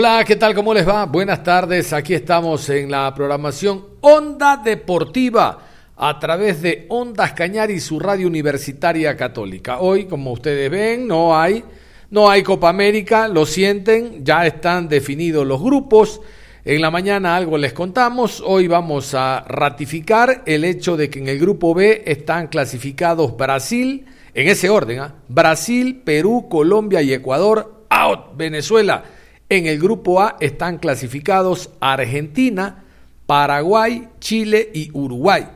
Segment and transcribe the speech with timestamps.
[0.00, 0.54] Hola, ¿qué tal?
[0.54, 1.06] ¿Cómo les va?
[1.06, 1.92] Buenas tardes.
[1.92, 5.58] Aquí estamos en la programación Onda Deportiva
[5.96, 9.80] a través de Ondas Cañar y su radio universitaria católica.
[9.80, 11.64] Hoy, como ustedes ven, no hay
[12.10, 16.20] no hay Copa América, lo sienten, ya están definidos los grupos.
[16.64, 21.26] En la mañana algo les contamos, hoy vamos a ratificar el hecho de que en
[21.26, 25.14] el grupo B están clasificados Brasil, en ese orden, ¿ah?
[25.26, 29.02] Brasil, Perú, Colombia y Ecuador, out, Venezuela.
[29.50, 32.84] En el grupo A están clasificados Argentina,
[33.24, 35.48] Paraguay, Chile y Uruguay.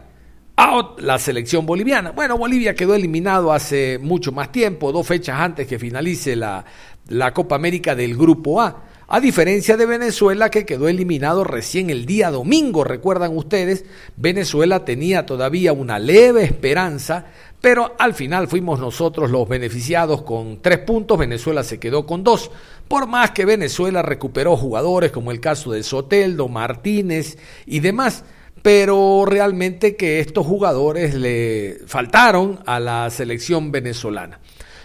[0.56, 2.12] Out la selección boliviana.
[2.12, 6.64] Bueno, Bolivia quedó eliminado hace mucho más tiempo, dos fechas antes que finalice la,
[7.08, 8.84] la Copa América del Grupo A.
[9.08, 13.84] A diferencia de Venezuela que quedó eliminado recién el día domingo, recuerdan ustedes,
[14.16, 17.26] Venezuela tenía todavía una leve esperanza,
[17.60, 22.50] pero al final fuimos nosotros los beneficiados con tres puntos, Venezuela se quedó con dos,
[22.92, 28.22] por más que Venezuela recuperó jugadores como el caso de Soteldo, Martínez y demás
[28.60, 34.40] pero realmente que estos jugadores le faltaron a la selección venezolana.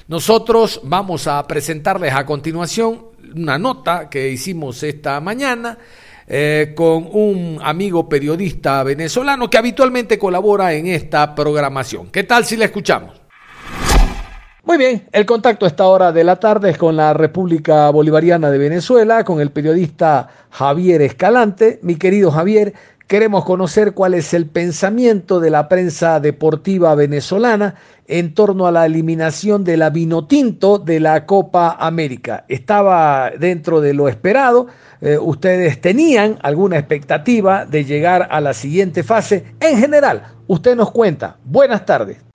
[0.07, 5.77] Nosotros vamos a presentarles a continuación una nota que hicimos esta mañana
[6.27, 12.07] eh, con un amigo periodista venezolano que habitualmente colabora en esta programación.
[12.07, 13.26] ¿Qué tal si le escuchamos?
[14.67, 18.51] Muy bien, el contacto a esta hora de la tarde es con la República Bolivariana
[18.51, 21.79] de Venezuela, con el periodista Javier Escalante.
[21.83, 22.73] Mi querido Javier,
[23.07, 27.75] Queremos conocer cuál es el pensamiento de la prensa deportiva venezolana
[28.05, 32.43] en torno a la eliminación de la Vinotinto de la Copa América.
[32.49, 34.67] Estaba dentro de lo esperado.
[34.99, 39.45] Eh, ustedes tenían alguna expectativa de llegar a la siguiente fase.
[39.61, 41.37] En general, usted nos cuenta.
[41.45, 42.26] Buenas tardes.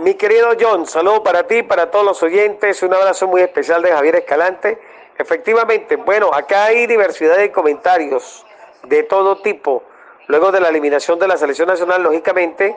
[0.00, 2.82] Mi querido John, saludo para ti, para todos los oyentes.
[2.82, 4.80] Un abrazo muy especial de Javier Escalante.
[5.18, 8.46] Efectivamente, bueno, acá hay diversidad de comentarios
[8.84, 9.82] de todo tipo
[10.26, 12.76] Luego de la eliminación de la selección nacional, lógicamente,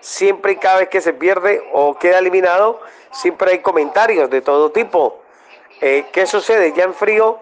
[0.00, 2.80] siempre y cada vez que se pierde o queda eliminado,
[3.12, 5.20] siempre hay comentarios de todo tipo.
[5.80, 6.72] Eh, ¿Qué sucede?
[6.72, 7.38] Ya en frío,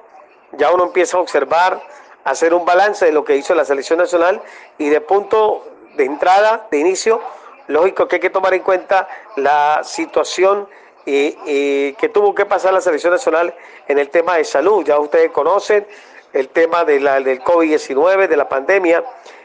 [0.52, 1.80] ya uno empieza a observar,
[2.22, 4.42] a hacer un balance de lo que hizo la selección nacional
[4.76, 5.64] y de punto
[5.96, 7.22] de entrada, de inicio,
[7.68, 10.68] lógico que hay que tomar en cuenta la situación
[11.04, 13.54] que tuvo que pasar la selección nacional
[13.86, 14.84] en el tema de salud.
[14.84, 15.86] Ya ustedes conocen
[16.32, 19.04] el tema de la, del COVID-19, de la pandemia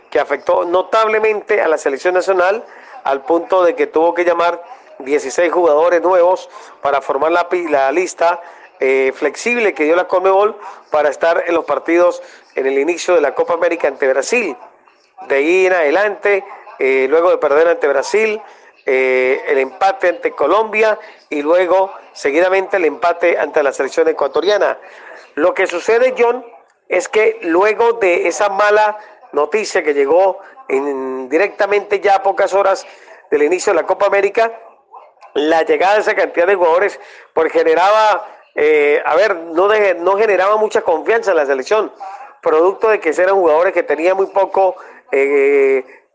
[0.09, 2.63] que afectó notablemente a la selección nacional
[3.03, 4.61] al punto de que tuvo que llamar
[4.99, 6.49] 16 jugadores nuevos
[6.81, 8.41] para formar la, la lista
[8.79, 10.57] eh, flexible que dio la Comebol
[10.89, 12.21] para estar en los partidos
[12.55, 14.55] en el inicio de la Copa América ante Brasil.
[15.27, 16.43] De ahí en adelante,
[16.83, 18.41] eh, luego de perder ante Brasil,
[18.87, 20.97] eh, el empate ante Colombia
[21.29, 24.79] y luego seguidamente el empate ante la selección ecuatoriana.
[25.35, 26.43] Lo que sucede, John,
[26.89, 28.97] es que luego de esa mala
[29.31, 32.87] noticia que llegó en, directamente ya a pocas horas
[33.29, 34.51] del inicio de la Copa América,
[35.35, 36.99] la llegada de esa cantidad de jugadores
[37.35, 41.93] pues generaba, eh, a ver, no, no generaba mucha confianza en la selección,
[42.41, 44.77] producto de que eran jugadores que tenían muy poco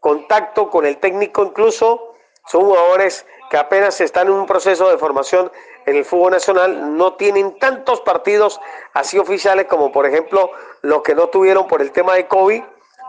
[0.07, 2.15] contacto con el técnico incluso,
[2.47, 5.51] son jugadores que apenas están en un proceso de formación
[5.85, 8.61] en el fútbol nacional, no tienen tantos partidos
[8.93, 10.53] así oficiales como por ejemplo
[10.83, 12.63] los que no tuvieron por el tema de COVID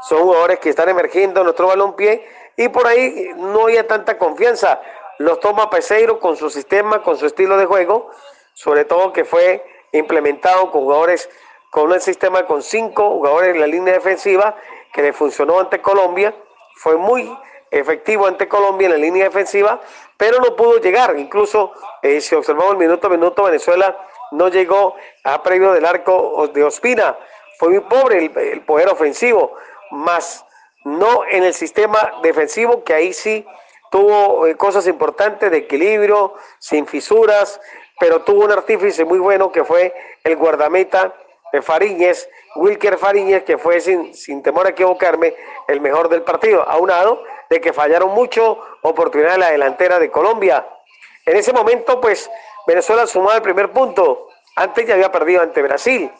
[0.09, 4.81] son jugadores que están emergiendo en nuestro balompié y por ahí no había tanta confianza.
[5.19, 8.09] Los toma Peseiro con su sistema, con su estilo de juego,
[8.55, 11.29] sobre todo que fue implementado con jugadores
[11.69, 14.55] con un sistema con cinco jugadores en la línea defensiva
[14.93, 16.33] que le funcionó ante Colombia,
[16.77, 17.37] fue muy
[17.71, 19.79] efectivo ante Colombia en la línea defensiva,
[20.15, 21.17] pero no pudo llegar.
[21.17, 23.97] Incluso eh, si observamos el minuto a minuto, Venezuela
[24.31, 27.17] no llegó a previo del arco de Ospina.
[27.59, 29.55] Fue muy pobre el poder ofensivo
[29.91, 30.45] más
[30.87, 33.45] no en el sistema defensivo, que ahí sí
[33.91, 37.59] tuvo eh, cosas importantes de equilibrio, sin fisuras,
[37.99, 41.13] pero tuvo un artífice muy bueno que fue el guardameta
[41.61, 45.35] Fariñez, Wilker Fariñez, que fue sin, sin temor a equivocarme
[45.67, 50.67] el mejor del partido, aunado de que fallaron mucho oportunidad en la delantera de Colombia.
[51.25, 52.29] En ese momento, pues,
[52.65, 54.27] Venezuela sumó el primer punto.
[54.55, 56.11] Antes ya había perdido ante Brasil.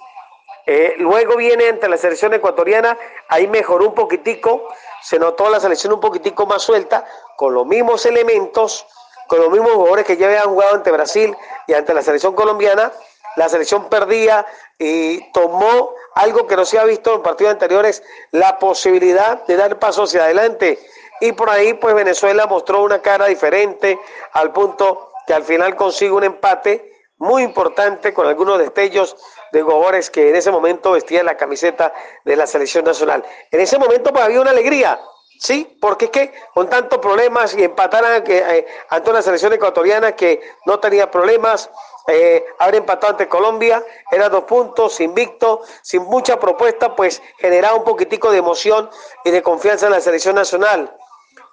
[0.65, 2.97] Eh, luego viene ante la selección ecuatoriana,
[3.29, 4.67] ahí mejoró un poquitico,
[5.01, 7.05] se notó la selección un poquitico más suelta,
[7.37, 8.85] con los mismos elementos,
[9.27, 11.35] con los mismos jugadores que ya habían jugado ante Brasil
[11.67, 12.91] y ante la selección colombiana.
[13.37, 14.45] La selección perdía
[14.77, 19.77] y tomó algo que no se ha visto en partidos anteriores, la posibilidad de dar
[19.77, 20.79] paso hacia adelante.
[21.21, 23.99] Y por ahí, pues Venezuela mostró una cara diferente
[24.33, 29.15] al punto que al final consigue un empate muy importante con algunos destellos
[29.51, 31.93] de jugadores que en ese momento vestían la camiseta
[32.25, 33.23] de la selección nacional.
[33.51, 34.99] En ese momento pues había una alegría,
[35.39, 40.41] sí, porque es que con tantos problemas y empataran eh, ante una selección ecuatoriana que
[40.65, 41.69] no tenía problemas,
[42.07, 47.83] eh, haber empatado ante Colombia, era dos puntos, invicto, sin mucha propuesta, pues generaba un
[47.83, 48.89] poquitico de emoción
[49.25, 50.95] y de confianza en la selección nacional.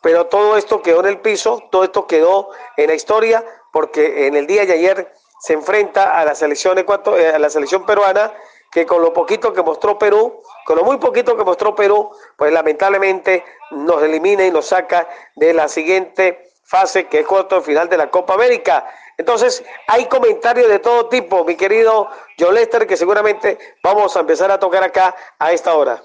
[0.01, 4.37] Pero todo esto quedó en el piso, todo esto quedó en la historia, porque en
[4.37, 8.33] el día de ayer se enfrenta a la selección ecuator eh, a la selección peruana
[8.71, 12.53] que con lo poquito que mostró Perú, con lo muy poquito que mostró Perú, pues
[12.53, 17.97] lamentablemente nos elimina y nos saca de la siguiente fase que es cuarto final de
[17.97, 18.85] la Copa América.
[19.19, 22.09] Entonces, hay comentarios de todo tipo, mi querido
[22.39, 26.03] John Lester, que seguramente vamos a empezar a tocar acá a esta hora.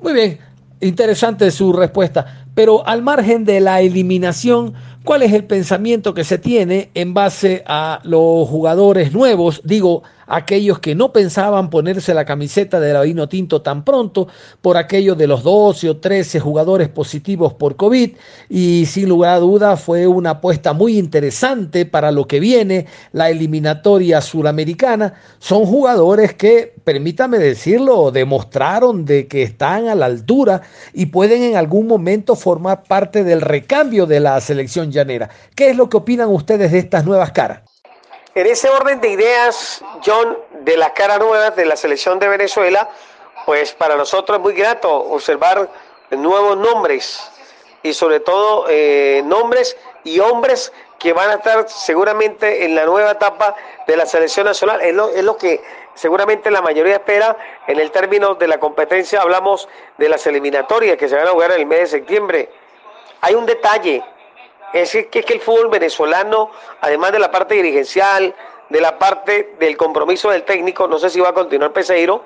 [0.00, 0.40] Muy bien,
[0.80, 4.74] interesante su respuesta, pero al margen de la eliminación,
[5.04, 9.60] ¿Cuál es el pensamiento que se tiene en base a los jugadores nuevos?
[9.62, 14.28] Digo, aquellos que no pensaban ponerse la camiseta de la Vino Tinto tan pronto
[14.60, 18.12] por aquello de los 12 o 13 jugadores positivos por COVID
[18.48, 23.30] y sin lugar a duda fue una apuesta muy interesante para lo que viene, la
[23.30, 25.14] eliminatoria suramericana.
[25.38, 30.62] Son jugadores que, permítame decirlo, demostraron de que están a la altura
[30.92, 35.30] y pueden en algún momento formar parte del recambio de la selección llanera.
[35.54, 37.73] ¿Qué es lo que opinan ustedes de estas nuevas caras?
[38.34, 42.90] En ese orden de ideas, John, de las caras nuevas de la selección de Venezuela,
[43.46, 45.68] pues para nosotros es muy grato observar
[46.10, 47.30] nuevos nombres
[47.84, 53.12] y sobre todo eh, nombres y hombres que van a estar seguramente en la nueva
[53.12, 53.54] etapa
[53.86, 54.80] de la selección nacional.
[54.80, 55.62] Es lo, es lo que
[55.94, 57.36] seguramente la mayoría espera
[57.68, 59.20] en el término de la competencia.
[59.20, 62.50] Hablamos de las eliminatorias que se van a jugar en el mes de septiembre.
[63.20, 64.02] Hay un detalle
[64.74, 66.50] es que, es que el fútbol venezolano,
[66.80, 68.34] además de la parte dirigencial,
[68.68, 72.24] de la parte del compromiso del técnico, no sé si va a continuar Peseiro,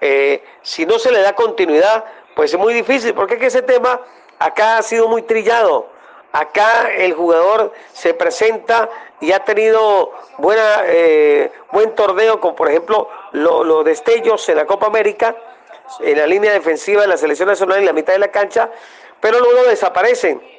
[0.00, 2.04] eh, si no se le da continuidad,
[2.36, 4.00] pues es muy difícil, porque es que ese tema
[4.38, 5.88] acá ha sido muy trillado.
[6.32, 13.08] Acá el jugador se presenta y ha tenido buena, eh, buen torneo, como por ejemplo
[13.32, 15.34] los destellos en la Copa América,
[16.00, 18.70] en la línea defensiva de la selección nacional en la mitad de la cancha,
[19.20, 20.57] pero luego desaparecen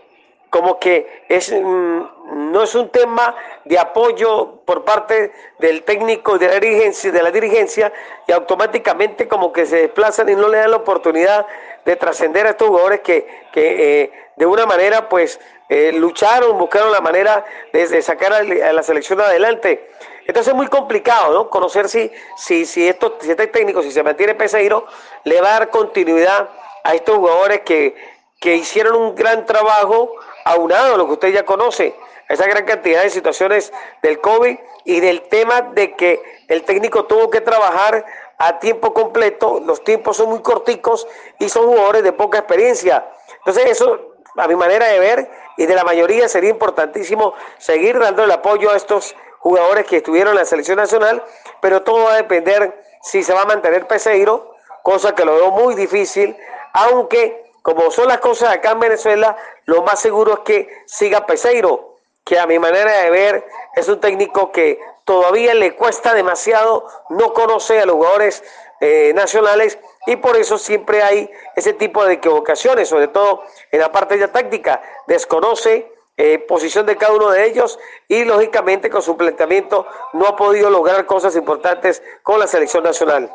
[0.50, 3.36] como que es, mm, no es un tema
[3.66, 7.94] de apoyo por parte del técnico de la dirigencia, de la dirigencia
[8.28, 11.46] y automáticamente como que se desplazan y no le dan la oportunidad
[11.86, 16.92] de trascender a estos jugadores que, que eh, de una manera pues eh, lucharon, buscaron
[16.92, 19.90] la manera de, sacar a, la selección adelante.
[20.26, 21.50] Entonces es muy complicado, ¿no?
[21.50, 24.86] Conocer si, si, si, esto, si este técnico, si se mantiene Peseiro,
[25.24, 26.50] le va a dar continuidad
[26.84, 27.96] a estos jugadores que,
[28.40, 30.16] que hicieron un gran trabajo
[30.52, 31.96] aunado lo que usted ya conoce,
[32.28, 37.30] esa gran cantidad de situaciones del COVID y del tema de que el técnico tuvo
[37.30, 38.06] que trabajar
[38.38, 41.08] a tiempo completo, los tiempos son muy corticos
[41.40, 43.06] y son jugadores de poca experiencia.
[43.40, 48.24] Entonces eso, a mi manera de ver y de la mayoría, sería importantísimo seguir dando
[48.24, 51.24] el apoyo a estos jugadores que estuvieron en la selección nacional,
[51.62, 55.52] pero todo va a depender si se va a mantener Peseiro, cosa que lo veo
[55.52, 56.38] muy difícil,
[56.74, 59.36] aunque como son las cosas acá en Venezuela,
[59.70, 63.46] lo más seguro es que siga Peseiro, que a mi manera de ver
[63.76, 68.44] es un técnico que todavía le cuesta demasiado, no conoce a los jugadores
[68.82, 73.92] eh, nacionales y por eso siempre hay ese tipo de equivocaciones, sobre todo en la
[73.92, 79.18] parte ya táctica, desconoce eh, posición de cada uno de ellos y lógicamente con su
[79.18, 83.32] planteamiento no ha podido lograr cosas importantes con la selección nacional.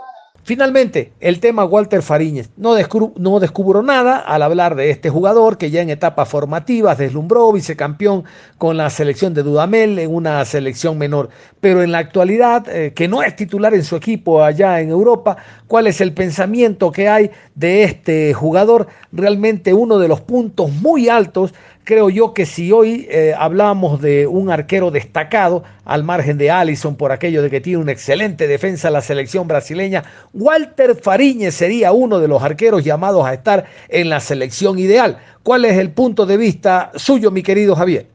[0.46, 2.50] Finalmente, el tema Walter Fariñez.
[2.58, 8.24] No, descubro nada al hablar de este jugador que ya en etapas formativas deslumbró vicecampeón
[8.58, 11.30] con la selección de Dudamel en una selección menor.
[11.62, 15.38] Pero en la actualidad, eh, que no es titular en su equipo allá en Europa,
[15.66, 18.88] ¿cuál es el pensamiento que hay de este jugador?
[19.12, 24.26] Realmente uno de los puntos muy altos creo yo que si hoy eh, hablamos de
[24.26, 28.90] un arquero destacado, al margen de Allison por aquello de que tiene una excelente defensa
[28.90, 34.20] la selección brasileña, Walter Fariñez sería uno de los arqueros llamados a estar en la
[34.20, 35.20] selección ideal.
[35.42, 38.06] ¿Cuál es el punto de vista suyo, mi querido Javier?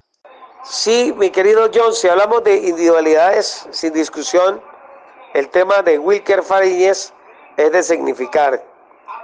[0.63, 4.59] Sí, mi querido John, si hablamos de individualidades, sin discusión,
[5.33, 7.13] el tema de Wilker Fariñez
[7.55, 8.63] es de significar,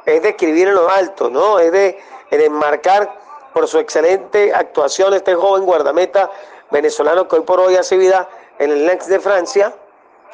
[0.05, 1.59] es de escribir en lo alto, ¿no?
[1.59, 1.97] Es de,
[2.31, 3.24] de enmarcar
[3.55, 6.29] por su excelente actuación este joven guardameta
[6.71, 8.27] venezolano que hoy por hoy hace vida
[8.59, 9.73] en el Lens de Francia.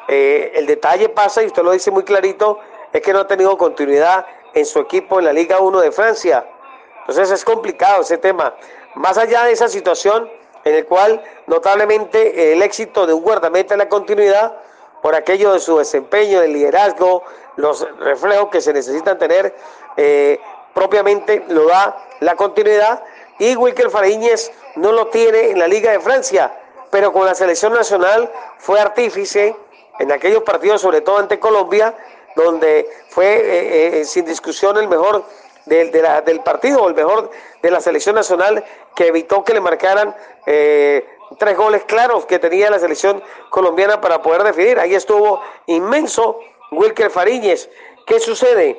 [0.08, 2.58] Eh, el detalle pasa, y usted lo dice muy clarito,
[2.92, 6.44] es que no ha tenido continuidad en su equipo en la Liga 1 de Francia.
[7.02, 8.56] Entonces es complicado ese tema.
[8.96, 10.28] Más allá de esa situación
[10.64, 14.56] en el cual notablemente el éxito de un guardameta en la continuidad,
[15.00, 17.22] por aquello de su desempeño, de liderazgo,
[17.54, 19.54] los reflejos que se necesitan tener,
[19.96, 20.40] eh,
[20.74, 23.04] propiamente lo da la continuidad
[23.38, 26.52] y Wilker Fariñez no lo tiene en la Liga de Francia,
[26.90, 29.56] pero con la selección nacional fue artífice
[29.98, 31.94] en aquellos partidos, sobre todo ante Colombia,
[32.36, 35.24] donde fue eh, eh, sin discusión el mejor
[35.66, 37.30] del, del partido, el mejor
[37.62, 40.14] de la selección nacional, que evitó que le marcaran
[40.46, 41.06] eh,
[41.38, 44.78] tres goles claros que tenía la selección colombiana para poder definir.
[44.78, 47.70] Ahí estuvo inmenso Wilker Fariñez.
[48.06, 48.78] ¿Qué sucede?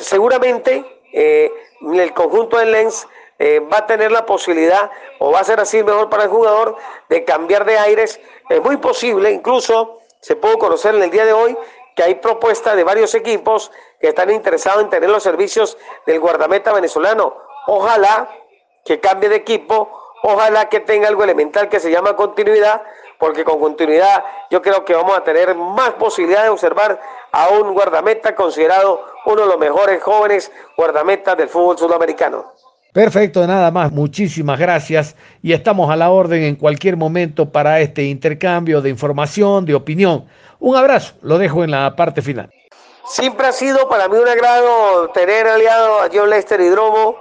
[0.00, 3.08] seguramente el conjunto del Lens
[3.42, 6.76] eh, va a tener la posibilidad, o va a ser así mejor para el jugador,
[7.08, 8.20] de cambiar de aires.
[8.50, 11.56] Es muy posible, incluso se pudo conocer en el día de hoy
[11.96, 16.70] que hay propuestas de varios equipos que están interesados en tener los servicios del guardameta
[16.74, 17.34] venezolano.
[17.66, 18.28] Ojalá
[18.84, 19.88] que cambie de equipo,
[20.22, 22.82] ojalá que tenga algo elemental que se llama continuidad,
[23.18, 27.00] porque con continuidad yo creo que vamos a tener más posibilidad de observar
[27.32, 32.59] a un guardameta considerado uno de los mejores jóvenes guardametas del fútbol sudamericano.
[32.92, 33.92] Perfecto, nada más.
[33.92, 39.64] Muchísimas gracias y estamos a la orden en cualquier momento para este intercambio de información,
[39.64, 40.26] de opinión.
[40.58, 42.50] Un abrazo, lo dejo en la parte final.
[43.06, 47.16] Siempre ha sido para mí un agrado tener aliado a John Lester Hidromo,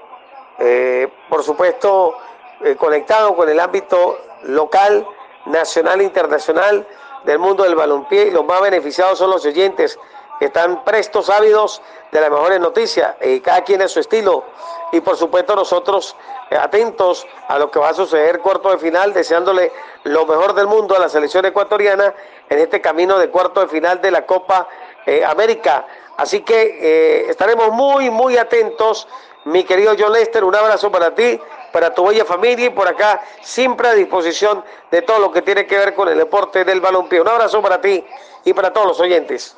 [0.59, 2.15] eh, por supuesto
[2.63, 5.05] eh, conectado con el ámbito local,
[5.45, 6.85] nacional e internacional
[7.25, 9.97] del mundo del balompié y los más beneficiados son los oyentes
[10.39, 14.45] que están prestos, ávidos de las mejores noticias, y cada quien a su estilo.
[14.91, 16.15] Y por supuesto nosotros
[16.49, 19.71] eh, atentos a lo que va a suceder cuarto de final, deseándole
[20.03, 22.13] lo mejor del mundo a la selección ecuatoriana
[22.49, 24.67] en este camino de cuarto de final de la Copa
[25.05, 25.85] eh, América.
[26.17, 29.07] Así que eh, estaremos muy, muy atentos.
[29.45, 31.39] Mi querido John Lester, un abrazo para ti,
[31.71, 35.65] para tu bella familia y por acá siempre a disposición de todo lo que tiene
[35.65, 37.21] que ver con el deporte del balompié.
[37.21, 38.03] Un abrazo para ti
[38.43, 39.55] y para todos los oyentes.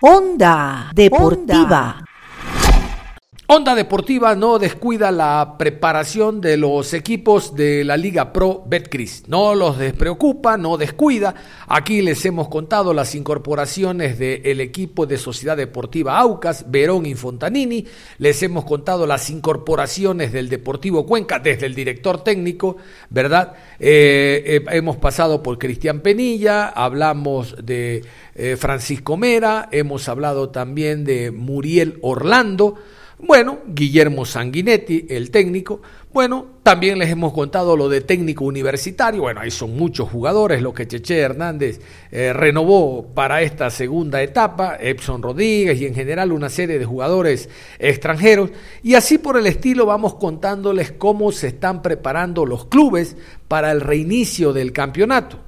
[0.00, 2.07] Onda Deportiva.
[3.50, 9.22] Onda Deportiva no descuida la preparación de los equipos de la Liga Pro Betcris.
[9.26, 11.34] No los despreocupa, no descuida.
[11.66, 17.86] Aquí les hemos contado las incorporaciones del equipo de Sociedad Deportiva Aucas, Verón y Fontanini.
[18.18, 22.76] Les hemos contado las incorporaciones del Deportivo Cuenca desde el director técnico,
[23.08, 23.54] ¿verdad?
[23.80, 31.06] Eh, eh, hemos pasado por Cristian Penilla, hablamos de eh, Francisco Mera, hemos hablado también
[31.06, 32.76] de Muriel Orlando.
[33.20, 35.82] Bueno, Guillermo Sanguinetti, el técnico.
[36.12, 39.22] Bueno, también les hemos contado lo de técnico universitario.
[39.22, 41.80] Bueno, ahí son muchos jugadores, lo que Cheche Hernández
[42.12, 47.48] eh, renovó para esta segunda etapa, Epson Rodríguez y en general una serie de jugadores
[47.80, 48.50] extranjeros.
[48.84, 53.16] Y así por el estilo vamos contándoles cómo se están preparando los clubes
[53.48, 55.47] para el reinicio del campeonato.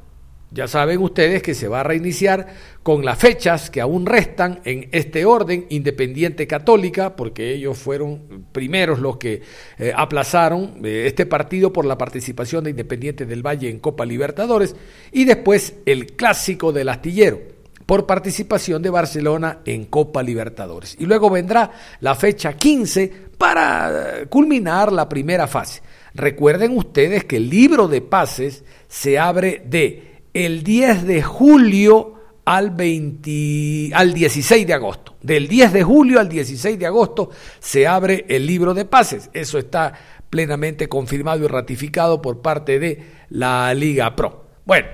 [0.53, 2.49] Ya saben ustedes que se va a reiniciar
[2.83, 8.99] con las fechas que aún restan en este orden Independiente Católica, porque ellos fueron primeros
[8.99, 9.43] los que
[9.79, 14.75] eh, aplazaron eh, este partido por la participación de Independiente del Valle en Copa Libertadores,
[15.13, 17.39] y después el clásico del astillero
[17.87, 20.97] por participación de Barcelona en Copa Libertadores.
[20.99, 25.81] Y luego vendrá la fecha 15 para eh, culminar la primera fase.
[26.15, 32.71] Recuerden ustedes que el libro de pases se abre de el 10 de julio al,
[32.71, 35.17] 20, al 16 de agosto.
[35.23, 39.31] Del 10 de julio al 16 de agosto se abre el libro de pases.
[39.33, 39.93] Eso está
[40.31, 44.45] plenamente confirmado y ratificado por parte de la Liga Pro.
[44.65, 44.89] Bueno,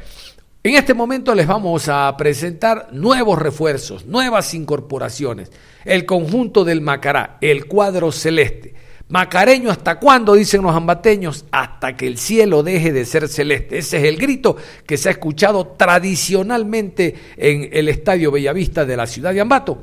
[0.62, 5.52] en este momento les vamos a presentar nuevos refuerzos, nuevas incorporaciones.
[5.84, 8.74] El conjunto del Macará, el cuadro celeste.
[9.08, 10.34] Macareño, ¿hasta cuándo?
[10.34, 13.78] Dicen los ambateños, hasta que el cielo deje de ser celeste.
[13.78, 19.06] Ese es el grito que se ha escuchado tradicionalmente en el Estadio Bellavista de la
[19.06, 19.78] ciudad de Ambato.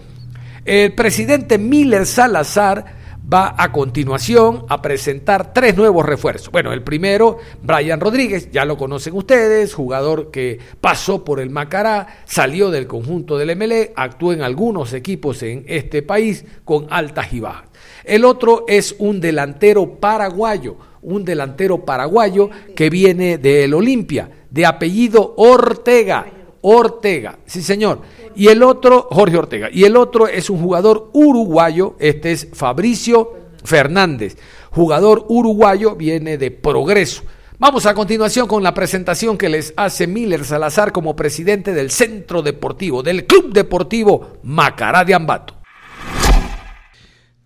[0.65, 3.01] El presidente Miller Salazar
[3.31, 6.51] va a continuación a presentar tres nuevos refuerzos.
[6.51, 12.23] Bueno, el primero, Brian Rodríguez, ya lo conocen ustedes, jugador que pasó por el Macará,
[12.25, 17.39] salió del conjunto del MLE, actuó en algunos equipos en este país con altas y
[17.39, 17.72] bajas.
[18.03, 25.33] El otro es un delantero paraguayo, un delantero paraguayo que viene del Olimpia, de apellido
[25.38, 26.27] Ortega.
[26.65, 28.00] Ortega, sí señor.
[28.36, 29.69] Y el otro, Jorge Ortega.
[29.72, 33.33] Y el otro es un jugador uruguayo, este es Fabricio
[33.63, 34.38] Fernández.
[34.72, 37.24] Jugador uruguayo, viene de Progreso.
[37.60, 42.41] Vamos a continuación con la presentación que les hace Miller Salazar como presidente del Centro
[42.41, 45.62] Deportivo, del Club Deportivo Macará de Ambato.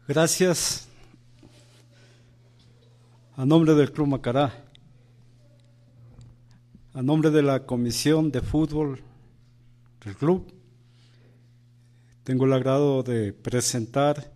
[0.08, 0.88] Gracias.
[3.36, 4.64] A nombre del Club Macará,
[6.94, 9.02] a nombre de la Comisión de Fútbol
[10.06, 10.50] del club,
[12.24, 14.32] tengo el agrado de presentar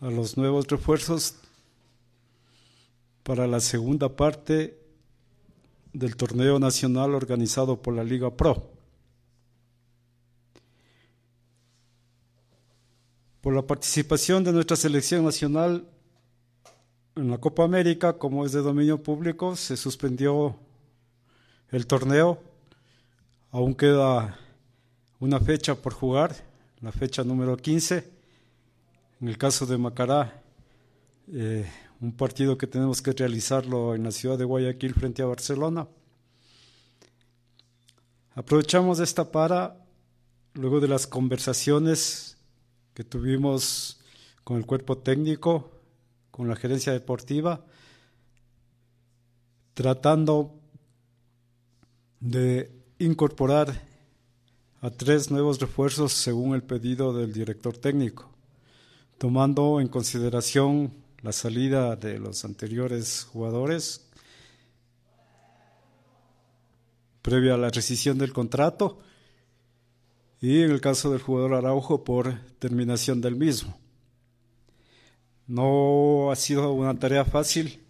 [0.00, 1.36] a los nuevos refuerzos
[3.22, 4.82] para la segunda parte
[5.92, 8.77] del torneo nacional organizado por la Liga Pro.
[13.48, 15.88] Por la participación de nuestra selección nacional
[17.16, 20.54] en la Copa América, como es de dominio público, se suspendió
[21.70, 22.42] el torneo.
[23.50, 24.38] Aún queda
[25.18, 26.36] una fecha por jugar,
[26.82, 28.10] la fecha número 15.
[29.22, 30.42] En el caso de Macará,
[31.32, 31.66] eh,
[32.02, 35.88] un partido que tenemos que realizarlo en la ciudad de Guayaquil frente a Barcelona.
[38.34, 39.86] Aprovechamos esta para,
[40.52, 42.37] luego de las conversaciones
[42.98, 44.00] que tuvimos
[44.42, 45.70] con el cuerpo técnico,
[46.32, 47.64] con la gerencia deportiva,
[49.72, 50.52] tratando
[52.18, 53.86] de incorporar
[54.80, 58.32] a tres nuevos refuerzos según el pedido del director técnico,
[59.16, 64.08] tomando en consideración la salida de los anteriores jugadores
[67.22, 68.98] previa a la rescisión del contrato
[70.40, 73.76] y en el caso del jugador Araujo por terminación del mismo.
[75.46, 77.80] No ha sido una tarea fácil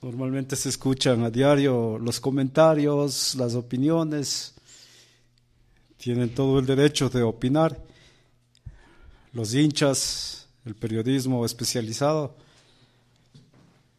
[0.00, 4.54] Normalmente se escuchan a diario los comentarios, las opiniones.
[5.96, 7.76] Tienen todo el derecho de opinar.
[9.32, 12.36] Los hinchas, el periodismo especializado.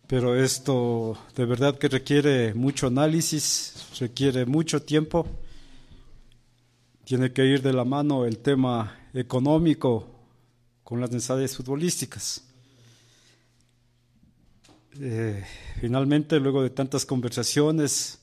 [0.07, 5.27] Pero esto de verdad que requiere mucho análisis, requiere mucho tiempo.
[7.09, 10.05] Tiene que ir de la mano el tema económico
[10.83, 12.43] con las necesidades futbolísticas.
[14.99, 15.43] Eh,
[15.81, 18.19] finalmente, luego de tantas conversaciones,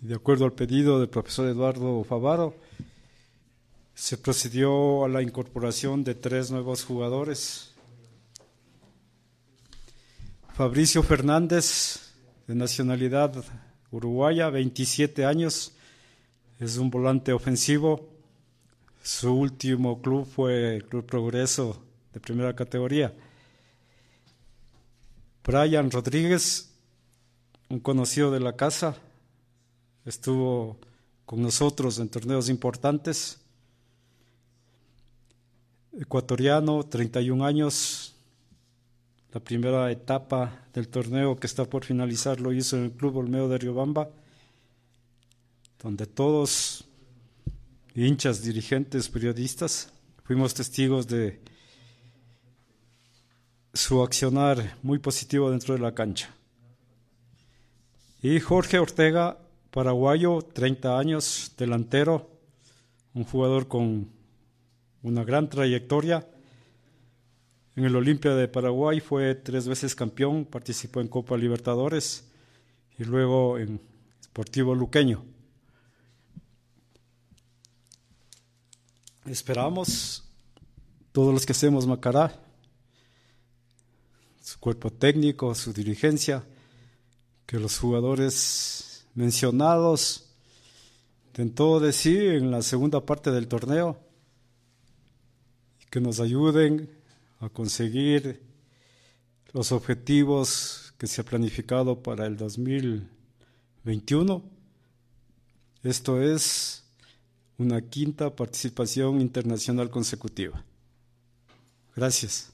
[0.00, 2.56] de acuerdo al pedido del profesor Eduardo Favaro,
[3.94, 7.74] se procedió a la incorporación de tres nuevos jugadores.
[10.52, 12.12] Fabricio Fernández,
[12.48, 13.32] de nacionalidad
[13.92, 15.76] uruguaya, 27 años,
[16.64, 18.08] es un volante ofensivo.
[19.02, 23.12] Su último club fue el Club Progreso de primera categoría.
[25.44, 26.72] Brian Rodríguez,
[27.68, 28.96] un conocido de la casa,
[30.04, 30.78] estuvo
[31.26, 33.40] con nosotros en torneos importantes.
[35.98, 38.14] Ecuatoriano, 31 años.
[39.32, 43.48] La primera etapa del torneo que está por finalizar lo hizo en el Club Olmedo
[43.48, 44.10] de Riobamba,
[45.82, 46.84] donde todos,
[47.94, 49.92] hinchas, dirigentes, periodistas,
[50.22, 51.40] fuimos testigos de
[53.74, 56.32] su accionar muy positivo dentro de la cancha.
[58.22, 59.38] Y Jorge Ortega,
[59.72, 62.30] paraguayo, 30 años, delantero,
[63.14, 64.08] un jugador con
[65.02, 66.28] una gran trayectoria.
[67.74, 72.30] En el Olimpia de Paraguay fue tres veces campeón, participó en Copa Libertadores
[72.96, 73.80] y luego en
[74.22, 75.31] Sportivo Luqueño.
[79.26, 80.24] Esperamos,
[81.12, 82.38] todos los que hacemos Macará,
[84.42, 86.44] su cuerpo técnico, su dirigencia,
[87.46, 90.32] que los jugadores mencionados
[91.54, 93.98] todo de sí en la segunda parte del torneo
[95.90, 96.90] que nos ayuden
[97.40, 98.42] a conseguir
[99.52, 104.42] los objetivos que se ha planificado para el 2021.
[105.82, 106.81] Esto es
[107.62, 110.64] una quinta participación internacional consecutiva.
[111.94, 112.51] Gracias.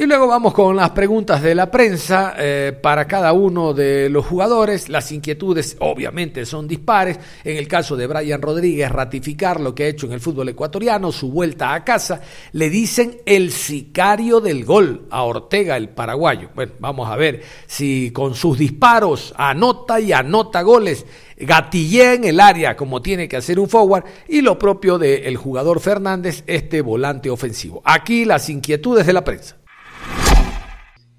[0.00, 4.24] Y luego vamos con las preguntas de la prensa eh, para cada uno de los
[4.24, 4.88] jugadores.
[4.88, 7.18] Las inquietudes obviamente son dispares.
[7.42, 11.10] En el caso de Brian Rodríguez, ratificar lo que ha hecho en el fútbol ecuatoriano,
[11.10, 12.20] su vuelta a casa.
[12.52, 16.50] Le dicen el sicario del gol a Ortega, el paraguayo.
[16.54, 21.04] Bueno, vamos a ver si con sus disparos anota y anota goles
[21.36, 25.80] gatillea en el área como tiene que hacer un forward y lo propio del jugador
[25.80, 27.82] Fernández, este volante ofensivo.
[27.84, 29.57] Aquí las inquietudes de la prensa.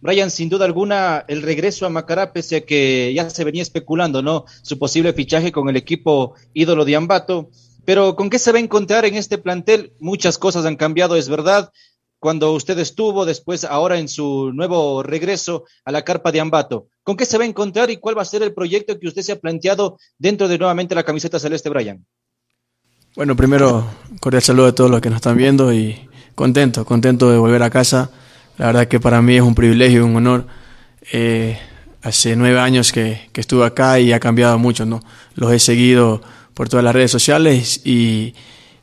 [0.02, 4.22] Brian, sin duda alguna, el regreso a Macará, pese a que ya se venía especulando,
[4.22, 4.46] ¿no?
[4.62, 7.50] Su posible fichaje con el equipo ídolo de Ambato.
[7.86, 9.94] Pero ¿con qué se va a encontrar en este plantel?
[10.00, 11.72] Muchas cosas han cambiado, es verdad.
[12.20, 16.88] Cuando usted estuvo, después ahora en su nuevo regreso a la carpa de Ambato.
[17.04, 19.22] ¿Con qué se va a encontrar y cuál va a ser el proyecto que usted
[19.22, 22.06] se ha planteado dentro de nuevamente la camiseta celeste, Brian?
[23.16, 23.86] Bueno, primero,
[24.22, 27.70] cordial saludo a todos los que nos están viendo y contento, contento de volver a
[27.70, 28.12] casa
[28.60, 30.46] la verdad que para mí es un privilegio y un honor.
[31.14, 31.58] Eh,
[32.02, 35.00] hace nueve años que, que, estuve acá y ha cambiado mucho, ¿no?
[35.36, 36.22] Los he seguido
[36.54, 38.36] por todas las redes sociales y,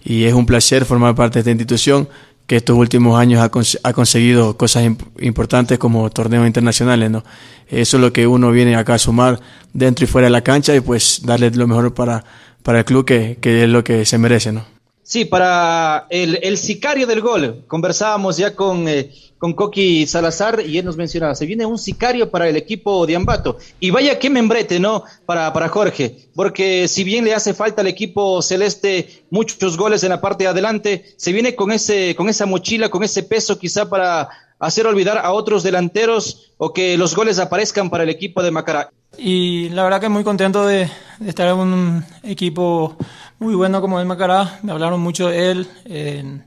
[0.02, 2.08] y es un placer formar parte de esta institución
[2.46, 3.50] que estos últimos años ha,
[3.88, 7.22] ha conseguido cosas imp importantes como torneos internacionales, ¿no?
[7.68, 9.40] Eso es lo que uno viene acá a sumar
[9.74, 12.24] dentro y fuera de la cancha y pues darle lo mejor para,
[12.62, 14.75] para el club que, que es lo que se merece, ¿no?
[15.08, 20.78] Sí, para el, el sicario del gol, conversábamos ya con, eh, con Coqui Salazar y
[20.78, 23.56] él nos mencionaba, se viene un sicario para el equipo de Ambato.
[23.78, 25.04] Y vaya qué membrete, ¿no?
[25.24, 30.08] Para, para Jorge, porque si bien le hace falta al equipo celeste muchos goles en
[30.08, 33.88] la parte de adelante, se viene con, ese, con esa mochila, con ese peso quizá
[33.88, 38.50] para hacer olvidar a otros delanteros o que los goles aparezcan para el equipo de
[38.50, 38.90] Macará.
[39.18, 40.90] Y la verdad que muy contento de,
[41.24, 42.96] estar en un equipo
[43.38, 46.40] muy bueno como el Macará, me hablaron mucho de él, eh,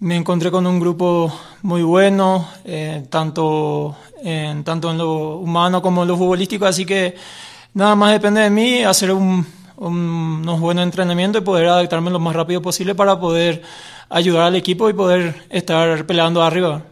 [0.00, 6.02] me encontré con un grupo muy bueno, eh, tanto, en, tanto en lo humano como
[6.02, 7.14] en lo futbolístico, así que
[7.74, 9.96] nada más depende de mí hacer un, un,
[10.42, 13.62] unos buenos entrenamientos y poder adaptarme lo más rápido posible para poder
[14.08, 16.82] ayudar al equipo y poder estar peleando arriba.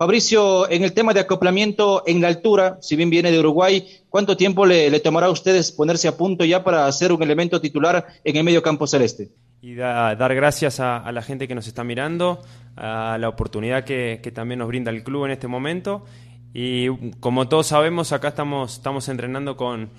[0.00, 4.34] Fabricio, en el tema de acoplamiento en la altura, si bien viene de Uruguay, ¿cuánto
[4.34, 8.34] tiempo le, tomará a ustedes ponerse a punto ya para ser un elemento titular en
[8.34, 9.28] el medio campo celeste?
[9.60, 12.40] Y da, dar gracias a, la gente que nos está mirando,
[12.76, 16.06] a la oportunidad que, también nos brinda el club en este momento.
[16.54, 16.88] Y
[17.20, 19.90] como todos sabemos, acá estamos, entrenando con,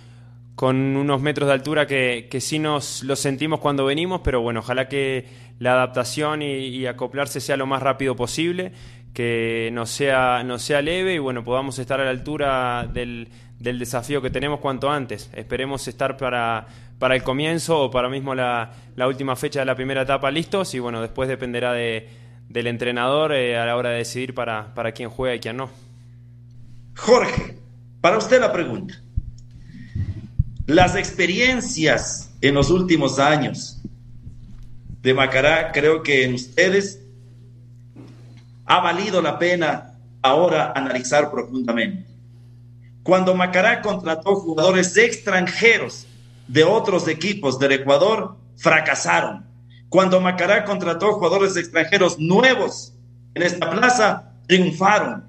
[0.63, 5.51] unos metros de altura que, sí nos lo sentimos cuando venimos, pero bueno, ojalá que
[5.59, 8.71] la adaptación y acoplarse sea lo más rápido posible
[9.13, 14.21] que no sea, sea leve y bueno, podamos estar a la altura del, del desafío
[14.21, 15.29] que tenemos cuanto antes.
[15.33, 19.75] Esperemos estar para, para el comienzo o para mismo la, la, última fecha de la
[19.75, 22.07] primera etapa listos y bueno, después dependerá de,
[22.47, 25.69] del entrenador eh, a la hora de decidir para, para quién juega y quién no.
[26.95, 27.57] Jorge,
[27.99, 29.01] para usted la pregunta.
[30.67, 33.81] Las experiencias en los últimos años
[35.01, 37.00] de Macará, creo que en ustedes
[38.71, 42.07] ha valido la pena ahora analizar profundamente.
[43.03, 46.07] Cuando Macará contrató jugadores extranjeros
[46.47, 49.45] de otros equipos del Ecuador, fracasaron.
[49.89, 52.93] Cuando Macará contrató jugadores extranjeros nuevos
[53.35, 55.25] en esta plaza, triunfaron.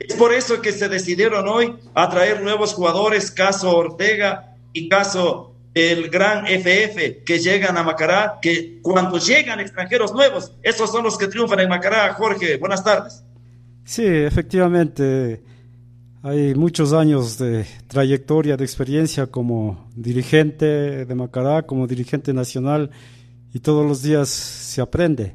[0.00, 5.51] Es por eso que se decidieron hoy a traer nuevos jugadores, caso Ortega y caso
[5.74, 11.16] el gran FF que llegan a Macará, que cuando llegan extranjeros nuevos, esos son los
[11.16, 12.12] que triunfan en Macará.
[12.14, 13.24] Jorge, buenas tardes.
[13.84, 15.42] Sí, efectivamente,
[16.22, 22.90] hay muchos años de trayectoria, de experiencia como dirigente de Macará, como dirigente nacional,
[23.54, 25.34] y todos los días se aprende.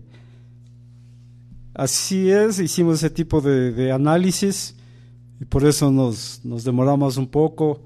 [1.74, 4.76] Así es, hicimos ese tipo de, análisis
[5.40, 7.82] y por eso nos demoramos un poco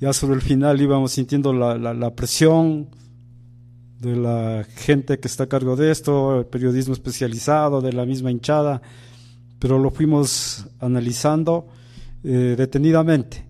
[0.00, 2.88] ya sobre el final íbamos sintiendo la, la, la, presión
[4.00, 8.30] de la gente que está a cargo de esto, el periodismo especializado, de la misma
[8.30, 8.80] hinchada,
[9.58, 11.66] pero lo fuimos analizando
[12.22, 13.44] eh, detenidamente.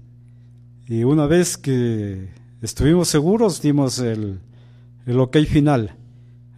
[0.87, 2.31] Y una vez que
[2.63, 4.41] estuvimos seguros, dimos el,
[5.07, 5.97] el ok final.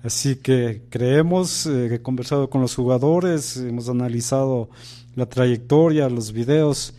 [0.04, 4.70] Así que creemos, eh, he conversado con los jugadores, hemos analizado
[5.16, 6.94] la trayectoria, los videos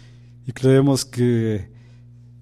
[0.45, 1.70] y creemos que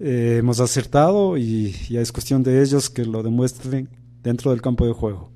[0.02, 3.88] eh, hemos acertado y ya es cuestión de ellos que lo demuestren
[4.22, 5.30] dentro del campo de juego.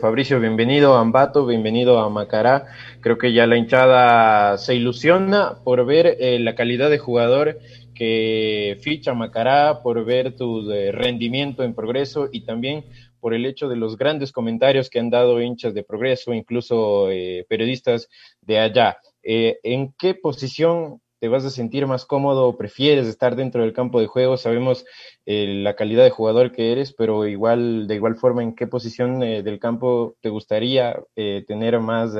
[0.00, 2.66] Fabricio, bienvenido a Ambato, bienvenido a Macará.
[3.00, 7.58] Creo que ya la hinchada se ilusiona por ver eh, la calidad de jugador
[7.94, 12.84] que ficha Macará, por ver tu eh, rendimiento en progreso y también
[13.20, 17.08] por el hecho de los grandes comentarios que han dado hinchas de progreso, incluso
[17.48, 18.08] periodistas
[18.40, 18.96] de allá.
[19.22, 24.06] ¿en qué posición te vas a sentir más cómodo prefieres estar dentro del campo de
[24.06, 24.36] juego?
[24.36, 24.84] Sabemos
[25.26, 29.22] eh, la calidad de jugador que eres, pero igual, de igual forma, ¿en qué posición
[29.22, 32.14] eh, del campo te gustaría tener más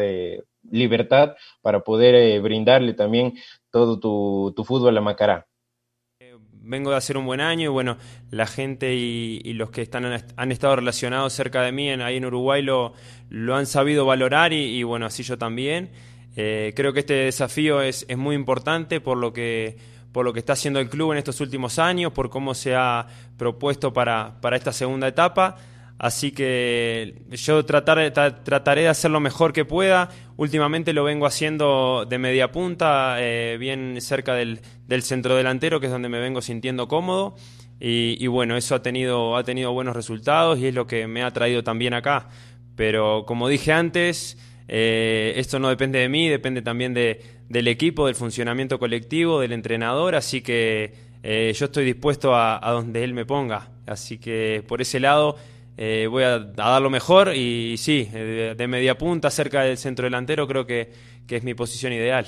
[0.71, 3.35] libertad para poder brindarle también
[3.71, 5.47] todo tu, fútbol a Macará?
[6.63, 7.97] vengo de hacer un buen año y bueno,
[8.31, 10.05] la gente y, los que están,
[10.37, 12.95] han estado relacionados cerca de mí en, ahí en Uruguay lo,
[13.29, 15.91] lo han sabido valorar y, bueno, así yo también.
[16.37, 19.77] Eh, creo que este desafío es, es, muy importante por lo que
[20.13, 23.07] por lo que está haciendo el club en estos últimos años, por cómo se ha
[23.37, 25.57] propuesto para, para esta segunda etapa.
[25.99, 28.13] Así que yo tratar,
[28.43, 30.09] trataré de hacer lo mejor que pueda.
[30.39, 35.87] Últimamente lo vengo haciendo de media punta, eh, bien cerca del, del, centro delantero, que
[35.87, 37.37] es donde me vengo sintiendo cómodo.
[37.79, 41.31] Y, bueno, eso ha tenido, ha tenido buenos resultados y es lo que me ha
[41.33, 42.29] traído también acá.
[42.77, 44.39] Pero como dije antes,
[44.73, 49.53] eh, esto no depende de mí, depende también de, del equipo, del funcionamiento colectivo, del
[49.53, 50.15] entrenador.
[50.15, 53.69] Así que eh, yo estoy dispuesto a, a donde él me ponga.
[53.87, 55.37] Así que por ese lado
[55.83, 60.05] eh, voy a, dar lo mejor y, sí, eh, de, media punta cerca del centro
[60.05, 60.93] delantero creo que,
[61.27, 62.27] que es mi posición ideal.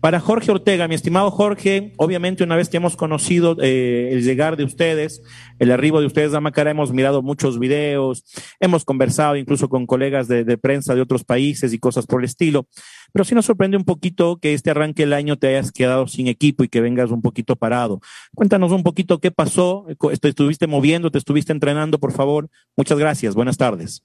[0.00, 4.56] Para Jorge Ortega, mi estimado Jorge, obviamente una vez que hemos conocido eh, el llegar
[4.56, 5.22] de ustedes,
[5.58, 8.22] el arribo de ustedes a Macará, hemos mirado muchos videos,
[8.60, 12.68] hemos conversado incluso con colegas de, prensa de otros países y cosas por el estilo,
[13.12, 16.28] pero sí nos sorprende un poquito que este arranque del año te hayas quedado sin
[16.28, 18.00] equipo y que vengas un poquito parado.
[18.36, 19.86] Cuéntanos un poquito qué pasó,
[20.20, 22.48] te estuviste moviendo, te estuviste entrenando, por favor.
[22.76, 24.04] Muchas gracias, buenas tardes.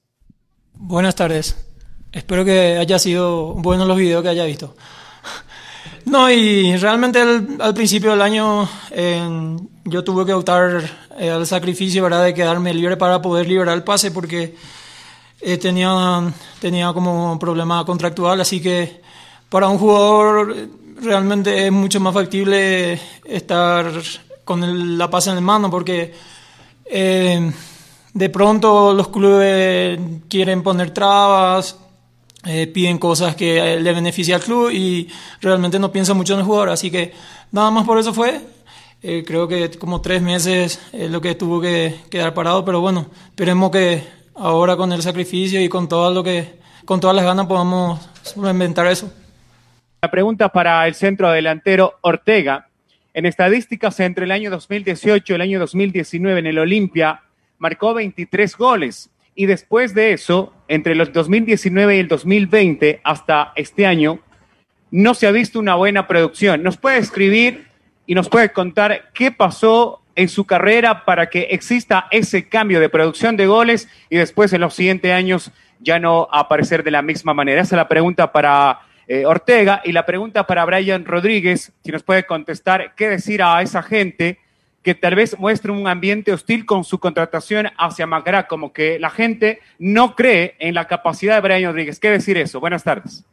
[0.74, 1.70] Buenas tardes.
[2.12, 4.76] Espero que haya sido bueno los videos que haya visto.
[6.14, 8.70] No, y realmente al principio del año
[9.84, 10.84] yo tuve que optar
[11.18, 12.26] eh, al sacrificio ¿verdad?
[12.26, 14.56] de quedarme libre para poder liberar el pase porque
[15.42, 19.02] eh, tenía, tenía como problema contractual, así que
[19.50, 20.56] para un jugador
[21.02, 23.92] realmente es mucho más factible estar
[24.46, 26.14] con la pase en la mano porque
[26.86, 27.52] eh,
[28.14, 30.00] de pronto los clubes
[30.30, 31.76] quieren poner trabas
[32.46, 35.08] eh, piden cosas que le benefician al club y
[35.42, 36.70] realmente no piensan mucho en el jugador.
[36.70, 37.14] Así que
[37.52, 38.42] nada más por eso fue.
[39.02, 43.08] Eh, creo que como tres meses es lo que tuvo que quedar parado, pero bueno,
[43.28, 44.04] esperemos que
[44.36, 48.00] ahora con el sacrificio y con todo lo que, con todas las ganas podamos
[48.36, 49.12] inventar eso.
[50.02, 52.68] La pregunta para el centro delantero Ortega.
[53.14, 57.22] En estadísticas entre el año 2018 y el año 2019 en el Olimpia
[57.58, 63.86] marcó 23 goles y después de eso, entre los 2019 y el 2020 hasta este
[63.86, 64.20] año,
[64.90, 66.64] no se ha visto una buena producción.
[66.64, 67.68] ¿Nos puede escribir
[68.08, 72.90] y nos puede contar qué pasó en su carrera para que exista ese cambio de
[72.90, 77.36] producción de goles y después en los siguientes años ya no aparecer de la misma
[77.36, 77.62] manera?
[77.62, 82.02] Esa es la pregunta para eh, Ortega y la pregunta para Brian Rodríguez, si nos
[82.02, 84.40] puede contestar qué decir a esa gente
[84.84, 89.10] que tal vez muestre un ambiente hostil con su contratación hacia Macará, como que la
[89.10, 92.00] gente no cree en la capacidad de Brian Rodríguez.
[92.00, 92.60] ¿Qué decir eso?
[92.60, 93.24] Buenas tardes.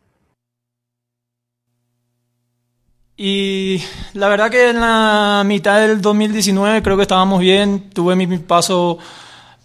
[3.16, 3.82] Y
[4.14, 7.90] la verdad que en la mitad del 2019 creo que estábamos bien.
[7.90, 8.98] Tuve mi paso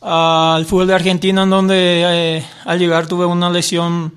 [0.02, 4.14] al fútbol de Argentina en donde eh, al llegar tuve una lesión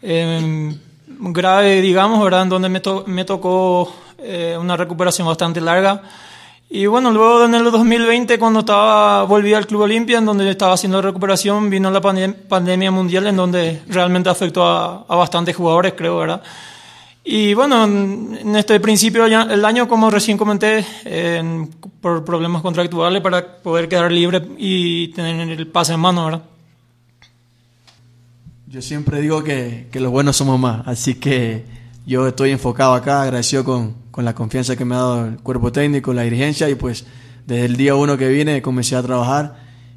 [0.00, 2.42] em, grave, digamos, ¿verdad?
[2.42, 6.02] En donde me, tocó eh, una recuperación bastante larga.
[6.70, 10.74] Y bueno, luego en el 2020, cuando estaba, volví al Club Olimpia, en donde estaba
[10.74, 16.42] haciendo recuperación, vino la pandemia mundial, en donde realmente afectó a, bastantes jugadores, creo, ¿verdad?
[17.24, 20.84] Y bueno, en este principio del año, como recién comenté,
[22.02, 26.42] por problemas contractuales, para poder quedar libre y tener el pase en mano, ¿verdad?
[28.66, 31.64] Yo siempre digo que, que los buenos somos más, así que
[32.06, 35.70] yo estoy enfocado acá, agradecido con, con la confianza que me ha dado el cuerpo
[35.70, 37.06] técnico, la dirigencia y pues
[37.46, 39.54] desde el día uno que vine comencé a trabajar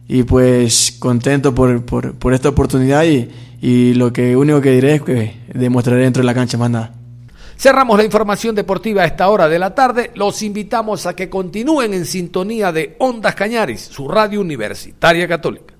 [0.07, 3.31] y pues contento por, por, esta oportunidad y,
[3.63, 6.93] y, lo que único que diré es que demostraré dentro de la cancha más nada.
[7.57, 10.11] Cerramos la información deportiva a esta hora de la tarde.
[10.13, 15.70] Los invitamos a que continúen en sintonía de Ondas Cañaris, su radio universitaria católica.